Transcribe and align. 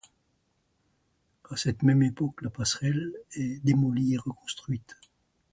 À 1.51 1.55
cette 1.55 1.83
même 1.83 2.01
époque, 2.01 2.41
la 2.41 2.49
passerelle 2.49 3.15
est 3.35 3.63
démolie 3.63 4.15
et 4.15 4.17
reconstruite. 4.17 4.97